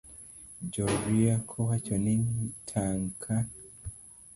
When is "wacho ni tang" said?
1.67-3.11